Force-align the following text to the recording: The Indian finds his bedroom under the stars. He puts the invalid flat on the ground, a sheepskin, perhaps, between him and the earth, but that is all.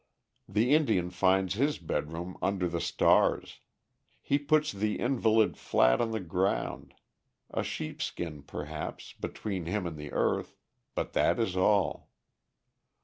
The 0.49 0.73
Indian 0.73 1.11
finds 1.11 1.53
his 1.53 1.77
bedroom 1.77 2.35
under 2.41 2.67
the 2.67 2.81
stars. 2.81 3.59
He 4.19 4.39
puts 4.39 4.71
the 4.71 4.99
invalid 4.99 5.57
flat 5.57 6.01
on 6.01 6.09
the 6.09 6.19
ground, 6.19 6.95
a 7.51 7.61
sheepskin, 7.63 8.41
perhaps, 8.41 9.13
between 9.13 9.67
him 9.67 9.85
and 9.85 9.97
the 9.99 10.11
earth, 10.11 10.55
but 10.95 11.13
that 11.13 11.37
is 11.39 11.55
all. 11.55 12.09